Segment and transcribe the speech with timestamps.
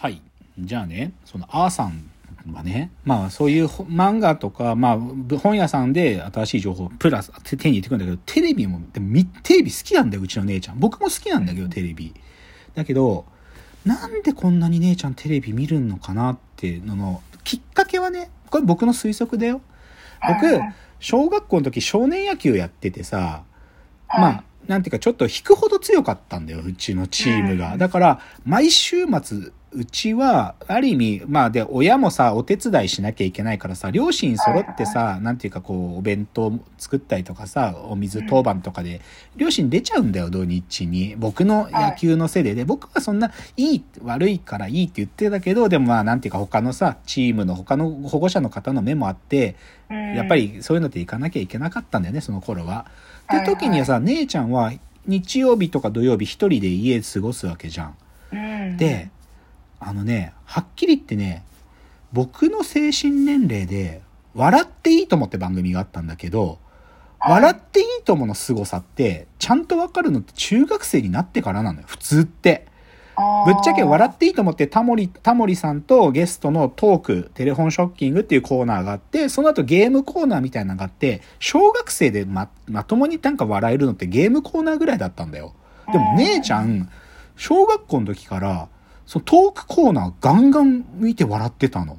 [0.00, 0.22] はい。
[0.60, 2.08] じゃあね、その、あーさん
[2.52, 4.98] はね、まあそういう漫画とか、まあ
[5.38, 10.78] 本屋さんで新しい情報プラス手に入れてくるんだけど、テレビも、でもテレビ好きなんだよ、うちの姉ちゃん。
[10.78, 12.14] 僕も好きなんだけど、テレビ。
[12.76, 13.24] だけど、
[13.84, 19.60] なんでこんなに姉ちゃんテレビ見るのかなっていうのの、きっかけはね、これ僕の推測だよ。
[20.28, 20.60] 僕、
[21.00, 23.42] 小学校の時少年野球やっててさ、
[24.08, 27.76] まあ、なんていうかちょっと引くほど強かったんだよ、うちのチームが。
[27.76, 39.02] だから、毎週末、うちは、ある意味、まあで、親もさ、お手伝いしなきゃいけないからさ、両親揃ってさ、なんていうかこう、お弁当作ったりとかさ、お水当番とかで、
[39.36, 41.16] 両親出ちゃうんだよ、土日に。
[41.18, 42.54] 僕の野球のせいで。
[42.54, 49.56] で、僕はそんな、いい、悪いからいいって言ってたけど、でもまあ、なんていうか他のさ、チームの他の保護者の方の目もあって、
[49.90, 52.86] やっぱりそういうのって行かなきゃいけなかったんだよね、その頃は。
[53.34, 54.72] って時にはさ、姉ちゃんは
[55.06, 57.92] 日曜日とか土曜日一人で家過ごすわけじゃ
[58.32, 58.76] ん。
[58.76, 59.10] で、
[59.80, 61.44] あのね、はっきり言ってね、
[62.12, 64.02] 僕の精神年齢で、
[64.34, 66.58] 笑っていいともって番組があったんだけど、
[67.20, 72.66] 笑っていいともの凄さって、ちゃんとわかるのって中学生になってからなのよ、普通って。
[73.46, 85.54] ぶっちゃけ笑っていいと思ってタモリ、タモリさんとゲストのトーク、テレフォンショッキングっていうコーナーがあって、その後ゲームコーナーみたいなのがあって、小学生でま、まともになんか笑えるのってゲームコーナーぐらいだったんだよ。
[85.92, 86.88] でも姉ちゃん、
[87.36, 88.68] 小学校の時から、
[89.08, 91.96] そのトークコーナーガンガン見て笑ってたの。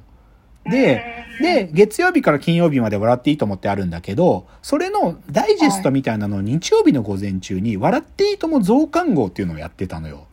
[0.69, 1.03] で、
[1.41, 10.27] で、月曜日から金曜日まで笑っていいと思ってあるんだけど、それのダイジェストみたいなのを日曜日の午前中に、笑っていいとも増刊号っていうのをやってたのよ。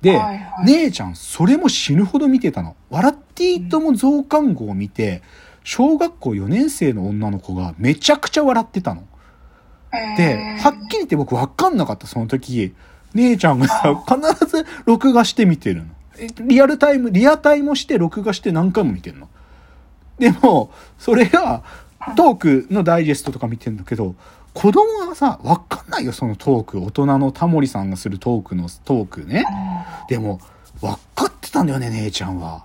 [0.00, 2.74] で、はいはい姉ちゃんそれも死ぬほど見てたの。
[2.88, 5.20] 笑っていいとも増刊号を見て、
[5.62, 9.02] 小学校4年生の女の子がめちゃくちゃ笑ってたの。
[10.16, 12.74] で、はっきり言って僕わかんなかった、その時。
[13.12, 15.93] 姉ちゃんがさ、必ず録画して見てるの。
[16.40, 19.28] リアルタイム、リアタイもして録画して何回も見てるの。
[20.18, 21.62] でも、それが、
[22.16, 24.14] トークのダイジェストとか見てんだけど、
[24.52, 26.78] 子供はさ、わかんないよ、そのトーク。
[26.80, 29.44] 大人のタモリさんがするトークのトークね。
[30.08, 30.40] でも、
[30.80, 32.64] 分かってたんだよね、姉ちゃんは。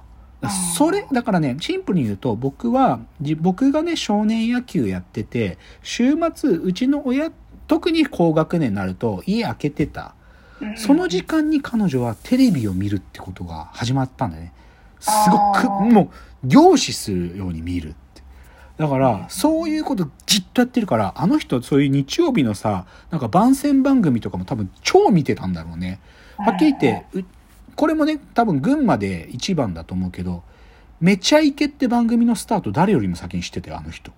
[0.76, 3.00] それ、だからね、シンプルに言うと、僕は、
[3.40, 7.32] 僕がね、少年野球やってて、週末、うちの親、
[7.68, 10.14] 特に高学年になると、家開けてた。
[10.76, 14.54] その時間に彼女はテレビを見るってことが始まったんだよね。
[15.00, 16.12] すごく、も
[16.44, 18.22] う、凝視するように見るって。
[18.78, 26.00] だから、そういうことじっとやってるから、あの人、そういう日曜日のさ、なんか番宣番組とかも多分超見てたんだろうね。
[26.38, 27.24] はっきり言って、う
[27.76, 30.44] これもね、多分群馬で一番だと思うけど、
[31.00, 34.12] めちゃイケって番組のスタート誰よりも先に知ってたよ、あの人。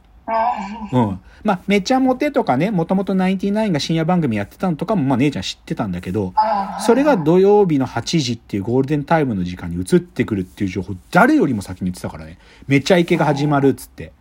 [0.91, 1.19] うん。
[1.43, 6.33] まあ、めちゃモテとかね、もともとナインティナインが深夜番組やってたのとかも、まあ、姉ちゃん知ってたんだけど、
[6.85, 12.37] それが土曜日の8時っていうゴールデンタイムの時間に移ってくるっていう情報、誰よりも先に言ってたからね。
[12.67, 14.11] めちゃイケが始まるっつって。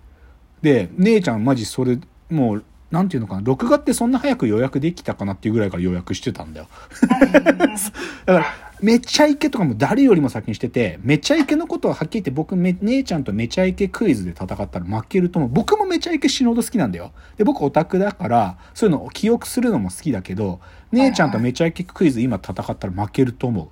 [0.62, 1.98] で、姉ちゃんマジそれ、
[2.30, 6.68] もう、なんていうのかな、録画ってそんな早く予約できたかなっていうぐらいから予約してたんだよ。
[8.26, 8.46] だから、
[8.82, 15.50] めちゃイケとかも誰よりも先にしてて、めちゃイケのことははっきり言って僕め、姉ちゃんとめちゃイケクイズで戦ったら負けると思う。
[15.50, 17.12] 僕もめちゃイケ死ぬほど好きなんだよ。
[17.36, 20.60] で、僕オタクだから、そういうのを記憶するのも好きだけど、
[20.92, 23.68] 姉ちゃんとめちゃイケクイズ今戦ったら負けると思う。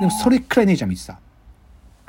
[0.00, 1.18] でもそれくらい姉ちゃん見てた。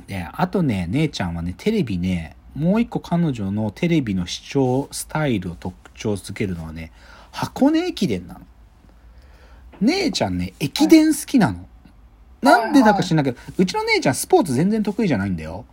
[0.06, 6.92] で、あとね、姉ちゃんはね、テレビね、もう一個彼女のテレビの視聴スタイルを特徴づけるのはね、
[7.32, 8.42] 箱根駅伝なの。
[9.82, 11.68] 姉ちゃんね、駅伝好きなの。
[12.42, 15.66] なんでだか知んないけど、うちの姉ちゃんスポーツ全然得意じゃないんだよ。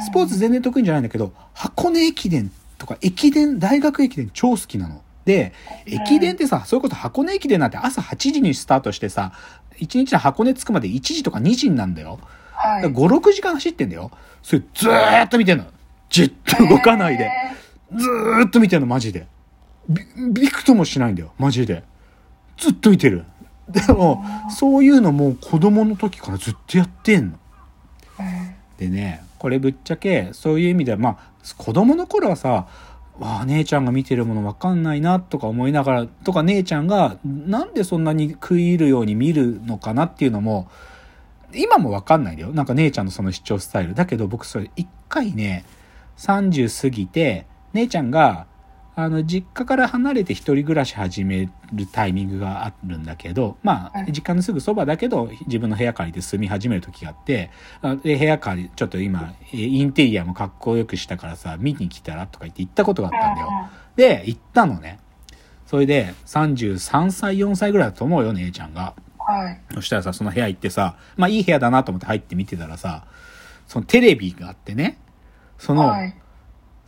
[0.00, 5.02] スポーツ全然得意じゃないんだけど、箱根駅伝とか駅伝、大学駅伝超好きなの。
[5.24, 5.52] で、
[5.86, 9.32] 駅伝ってさ、そういうこと箱根駅伝なんて朝8時にスタートしてさ、
[9.78, 12.18] 1日の箱根着くまで1時とか2時になんだよ。
[12.52, 14.10] はいだから5、6時間走ってんだよ。
[14.42, 15.64] それずーっと見てんの。
[16.10, 17.30] じっと動かないで。
[17.94, 19.26] ずーっと見てんの、マジで。
[19.88, 20.02] び、
[20.32, 21.84] びくともしないんだよ、マジで。
[22.56, 23.24] ずっと見てる。
[23.68, 27.38] でも、そういうのも子供の時からずっとやってんの。
[28.78, 31.18] でね、これぶっちゃけ、そういう意味では、まあ、
[31.56, 32.66] 子供の頃はさ、
[33.18, 40.68] わあ、姉ちゃんが見てるものわかんないな、とか思いながら、とか姉ちゃんが、なんでそんなに食い入るように見るのかなっていうのも、
[41.54, 42.52] 今もわかんないんだよ。
[42.52, 43.94] なんか姉ちゃんのその視聴スタイル。
[43.94, 45.64] だけど僕それ一回ね、
[46.18, 48.46] 30過ぎて、姉ちゃんが、
[49.00, 63.48] あの、実家から離れて一人暮らし始めるタイミングがあるんだけど、まあは、い実家のすぐそばだけど、自分の部屋借りて住み始める時があって、あで、部屋借り、ちょっと今、えインテリアもかっこよくしたからさ、見に来たらとか言って行ったことがあったんだよ。
[63.94, 64.98] で、行ったのね。
[65.66, 68.94] それで、33歳、4歳ぐらいだと思うよ、姉ちゃんが。
[69.20, 69.60] はい。
[69.74, 73.04] そしたらさ、その部屋行ってさ、まあいい部屋だなと思って入って見てたらさ、
[73.68, 74.98] そのテレビがあってね、
[75.56, 76.16] その、はい。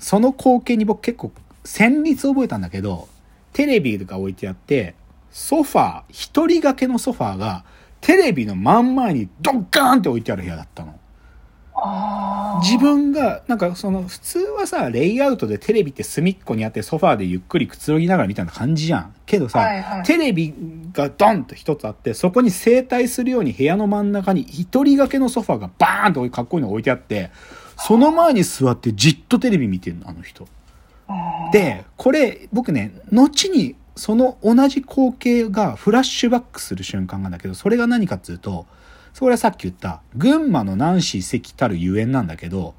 [0.00, 1.30] その光景に僕結構
[1.64, 3.08] 旋律覚えたんだけど、
[3.52, 4.94] テレビが置いてあって、
[5.30, 7.64] ソファー、一人掛けのソファーが、
[8.00, 10.98] テレビの真ん前にドッカーンって置いてある部屋だったの。
[12.62, 19.14] 自分が、なんかその、普通はさ、レイアウトでテレビって隅っこにあってソファーでゆっくりくつろぎながらみたいな感じじゃん。
[19.24, 20.52] けどさ、はいはいテレビ
[20.92, 27.30] がドンと一つあって、そこに整体するように部屋の真ん中に一人掛けのソファーがバーンとかっこいいの置いてあって、
[27.78, 30.46] その前に座ってじっとテレビ見てるの、あの人。
[31.52, 38.66] で、これ、僕ね、後に、その同じ光景がフラッシュバックする瞬間があるんだけど、それが何かっていうと、
[39.12, 42.74] それはさっき言った、群馬のナンシー関たるゆえんなんだけど、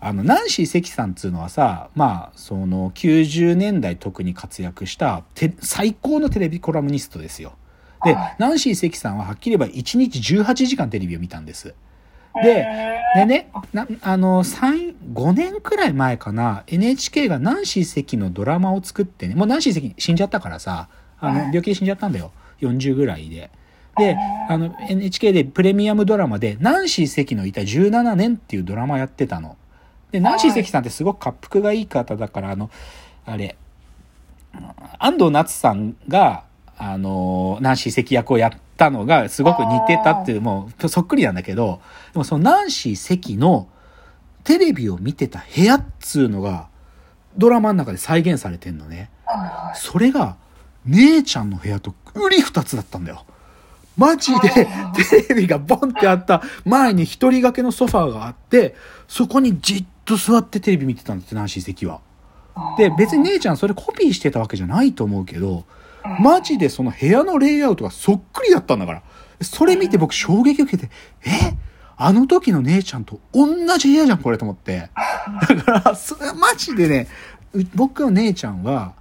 [0.00, 7.54] あの、ナンシー関さんっていうのはさ、まあ、その、90年代特に活躍した、て最高のテレビコラムニストですよ。
[8.04, 11.74] ではい、ナンシー関さんははっきり言えば1日18時間テレビを見たんです。
[12.42, 12.66] で、
[13.14, 20.88] でね、なあの、3、5年くらい前かな、NHK がナンシー関のドラマを作ってね、もうナンシー関死んじゃったからさ、
[21.20, 22.32] あの、はい病気で死んじゃったんだよ。
[22.60, 23.50] 40ぐらいで。
[23.98, 24.16] で、
[24.48, 29.56] あの、NHK でプレミアムドラマで、ナンシー関のいた17年っていうドラマやってたの。
[30.10, 32.70] で、ナンシー関さんってすごく滑腹がいい方だから、あの、
[33.26, 33.56] あれ、
[34.98, 36.44] 安藤夏さんが、
[36.78, 38.52] あの、ナンシー関役をやっ
[38.82, 41.80] たのがすごく似てたっていう、もうそっくりなんだけど、
[42.12, 43.68] でもそのナンシー関の
[44.42, 46.68] テレビを見てた部屋っつうのが、
[47.36, 49.10] ドラマの中で再現されてんのね。
[49.74, 50.36] それが、
[50.84, 53.24] 姉ちゃんの部屋と売り二つだったんだよ。
[53.96, 58.74] マジで、テレビがボンってあった前に一人掛けのソファーがあって、
[59.06, 62.00] そこにじっと座ってテレビ見てたんだって、ナンシー関は。
[62.76, 65.64] で、別に姉ちゃんそれコピーしてたわけじゃないと思うけど、
[66.20, 69.02] マジでその部屋のレイアウトがそっくりだったんだから。
[69.40, 70.90] それ見て僕衝撃受けて、
[71.24, 71.30] え？
[71.96, 73.46] あの時の姉ちゃんと同
[73.78, 74.90] じ部屋じゃん、これと思って。
[75.48, 77.06] だから、それマジでね、
[77.52, 78.94] う僕の姉ちゃんは、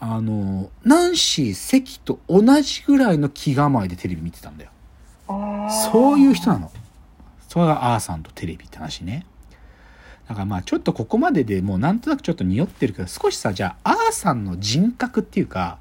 [0.00, 4.70] あの、ナンシー関と同じぐらいの気構えでテレビ見てたんだよ。
[5.68, 5.92] い。
[5.92, 6.72] そういう人なの。
[7.48, 9.26] それがアーさんとテレビって話ね。
[10.28, 15.78] だからまあちょっとここまででもうなんとなくちょっと匂ってるけど、少しさ、じゃあ、アーさんの人格っていうか、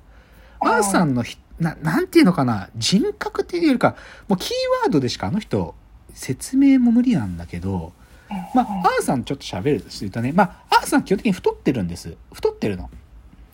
[0.59, 3.95] アーさんのひな、なんていうのかな、人格っていうよりか、
[4.27, 4.49] もうキー
[4.83, 5.75] ワードでしかあの人、
[6.13, 7.93] 説明も無理なんだけど、
[8.53, 8.65] まあ、
[8.97, 12.15] アーさんちょっと喋るとするとね、まあ、アーさん基本的に太ってるんです。
[12.31, 12.89] 太ってるの。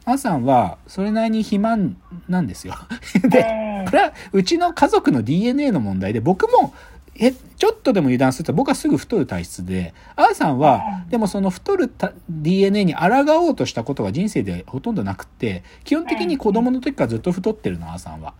[0.06, 1.98] アーさんは、それなりに肥満
[2.28, 2.76] なんですよ。
[3.24, 6.74] で、これはうちの家族の DNA の問題で、僕も、
[7.18, 13.10] え、ちょっとでも油断すると僕はすぐ太る体質で、アーさんは、でもその太るた DNA に抗
[13.48, 18.34] おうとしたことが人生でほとんどなくって、基本的に子供の時からずっと太ってるの、アーさんは。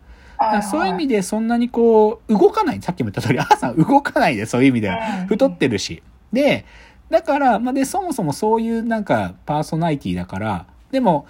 [0.70, 2.82] そういう意味でそんなにこう、動かない。
[2.82, 4.98] さっきも言った通り、 アーさん動かないで、そういう意味では。
[5.28, 6.04] 太ってるし。
[6.34, 6.66] で、
[7.10, 11.26] だから、まあ、で、そもそもそういうなんかパーソナリティだから、でも、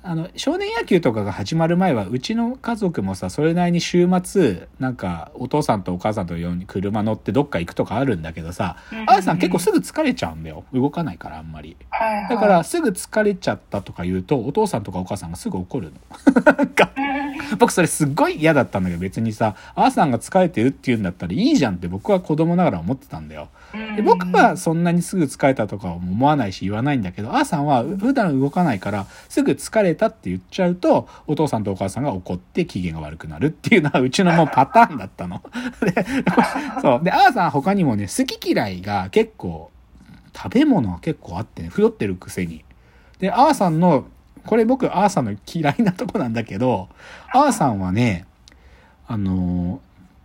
[0.00, 10.64] あの、少年野球とかが始まる前は、うちの家族もさ、それなりに週末、なんか、お父さんとお母さんとように車乗ってどっか行くとかあるんだけどさ、あーさん結構すぐ疲れちゃうんだよ。
[10.72, 11.76] 動かないから、あんまり。
[12.30, 15.96] だから、すぐ疲れちゃったとか言うと、お父さんとかお母さんがすぐ怒るの。
[17.58, 23.48] 僕それすっごい嫌だったんだけど、別にさ、あーさんが疲れてるって言うんだったらいいじゃんって僕は子供ながら思ってたんだよ。
[23.96, 35.42] で僕はそんなにすぐ疲れたとか思わないし言わないんだけど、あーさんは普段動かないから、すぐ疲れたって言っちゃうと、お父さんとお母さんが怒って機嫌が悪くなるっていうのはうちのもうパターンだったの。
[35.84, 36.06] で、
[36.80, 37.04] そう。
[37.04, 39.70] で、あーさん他にもね、好き嫌いが結構、
[40.34, 42.64] 食べ物は結構あってね、太ってるくせに。
[43.18, 44.06] で、あーさんの、
[44.46, 46.88] これ僕、あーさんの嫌いなとこなんだけど、
[47.34, 48.24] あーさんはね、
[49.06, 49.80] あの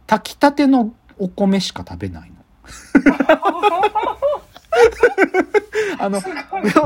[0.08, 2.33] 炊きたてのお米しか食べない。
[6.00, 6.30] あの、そ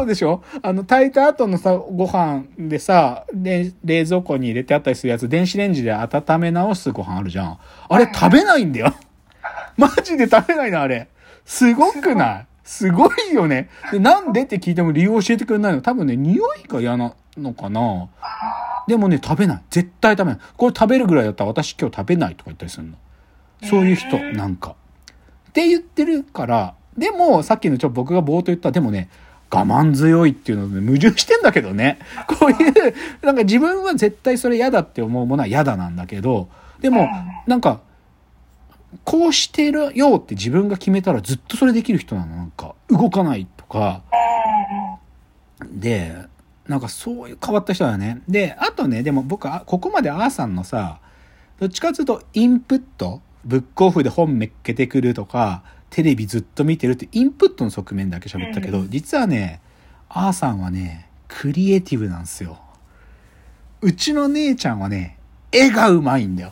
[0.04, 0.44] うでしょ？
[0.62, 7.58] あの、炊いた後のさ、ご飯でさ、で、冷蔵庫に入れてあったりするやつ、電子レンジで温め直すご飯あるじゃん。
[7.90, 8.94] あれ食べないんだよ。
[9.78, 11.08] マジで食べないの、あれ。
[11.46, 12.46] すごくない？
[12.64, 13.70] すごいよね。
[13.92, 15.82] で、なんでって聞いても理由教えてくれないの。
[15.82, 18.10] 多分ね、匂いが嫌なのかな。
[18.88, 19.62] でもね、食べない。
[19.70, 20.38] 絶対食べない。
[20.58, 22.96] これ食べるぐらいだったら私今日食べないとか言ったりするの。
[23.64, 24.76] そういう人、なんか。
[25.58, 29.10] って言ってるから、でも、さっきのちょ僕が冒頭言った、でもね、
[29.50, 31.98] 我慢強いっていうので矛盾してんだけどね。
[32.28, 32.74] こういう、
[33.24, 36.48] なんか自分は絶対それ嫌だって思うものは嫌だなんだけど、
[36.80, 37.10] でも、
[37.48, 37.82] なんか、
[39.04, 42.36] こうしてるよって自分が決めたらずっとそれできる人なの。
[42.36, 44.04] なんか、動かないとか。
[45.64, 46.14] で、
[46.68, 48.22] なんかそういう変わった人だね。
[48.28, 51.00] で、あとね、でも僕は、ここまでアーさんのさ、
[51.60, 59.62] どっちかというとインプット、ブックオフで本めっけてくるとか、テレビずっと見てるってインプットの側面だけ喋ったけど、うん実はね、
[60.10, 62.60] あーさんはね、クリエイティブなんですよ。
[63.82, 65.18] うちの姉ちゃんはね、
[65.52, 66.52] 絵がうまいんだよ。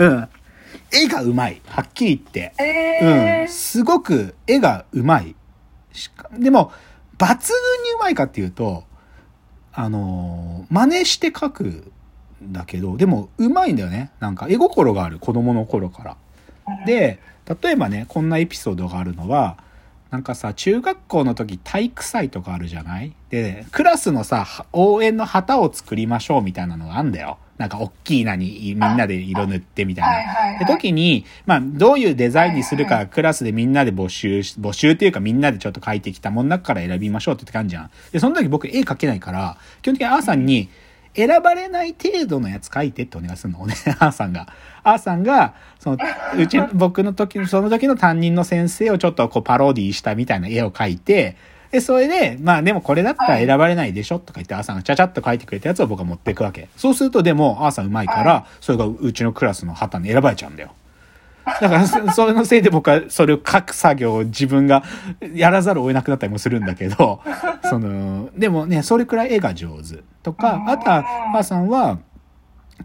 [0.00, 0.28] うん。
[0.92, 1.60] 絵がうまい。
[1.66, 2.52] はっきり言って。
[2.58, 3.08] えうん。
[3.44, 5.36] ー、すごく絵がうまい。
[5.92, 6.72] しかでも、
[7.16, 7.36] 抜群
[7.84, 8.84] にうまいかっていうと、
[9.72, 11.92] あのー真似して描くん
[12.48, 14.10] だけど、でもうまいんだよね。
[14.20, 15.18] なんか絵心がある。
[15.18, 16.16] 子供の頃から。
[16.86, 17.18] で、
[17.62, 19.58] 例えばね、こんなエピソードがあるのは、
[20.10, 23.12] なんかさ、中学校の時体育祭とかあるじゃない？
[23.30, 27.38] で、クラスのさ、は応援の旗を作りましょうみたいなのがあんだよ。
[27.58, 30.58] なんか、おっきいなにみんなで色塗ってみたいな。
[30.58, 37.90] で時に、まあ、どういうデザインにするか、クラスでみんなで募集し、募集っていうかみんなでちょっと書いてきたもの中から選びましょうって感じじゃん。
[38.12, 40.68] で、その時僕絵描けないから、基本的にアーさんに、
[41.14, 44.48] 選ばれない程度のやつ書いてってお願いするの、おね、 アーさんが。
[44.82, 45.98] アーさんが、その、
[46.36, 51.36] うち、 僕の時の、その時の担任の先生をちょっとこうパロディしたみたいな絵を描いて、
[51.70, 56.68] で、それで、まあでもこれだったら選ばれないでしょとか言って、アーさんがちゃちゃっと書いてくれたやつを僕は持っていくわけ。
[56.76, 60.70] そうするとでも、アーさんうまいから、それがうちのクラスの旗に選ばれちゃうんだよ。
[61.60, 64.82] だからそ、それのせいで僕はそれを書く作業を自分が
[65.34, 67.20] やらざるを得なくなったりもするんだけど、
[67.68, 71.98] その、でもね、それくらい絵が上手とか、あとは、母さんは、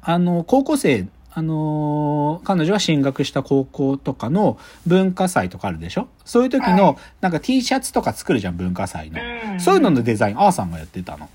[0.02, 6.08] あの、高校生、あの、彼女は進学した高校とかの文化祭とかあるでしょ？
[6.26, 9.20] そういう時はの、なんか T シャツとか作るじゃん、文化祭の。
[9.54, 11.28] うんそういうののデザイン、あーさんがやってたの。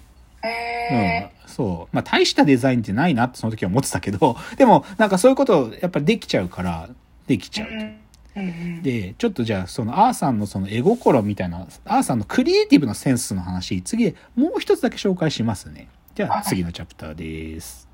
[0.43, 1.95] えうん、そう。
[1.97, 6.89] まあ、大したデザインってないなってその時は思ってたけど、でも、なんかそういうことやっぱりできちゃうから、
[7.27, 8.05] できちゃうと。
[8.83, 15.89] で、ちょっとじゃあ、その、アーさんのその絵心みたいな、アーさんのクリエイティブなセンスの話、次でもう一つだけ紹介しますね。
[16.15, 17.89] じゃあ、はい次のチャプターです。